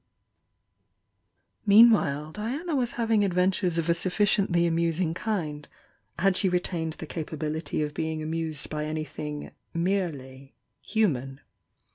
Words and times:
Meanwhile 1.63 2.31
Diana 2.31 2.75
was 2.75 2.93
having 2.93 3.23
adventures 3.23 3.77
of 3.77 3.87
a 3.87 3.93
sufficiently 3.93 4.65
amusing 4.65 5.13
kind, 5.13 5.67
had 6.17 6.35
she 6.35 6.49
retained 6.49 6.93
the 6.93 7.05
capa 7.05 7.37
bility 7.37 7.85
of 7.85 7.93
being 7.93 8.23
amused 8.23 8.67
by 8.67 8.85
anything 8.85 9.51
"merely" 9.75 10.55
human. 10.81 11.39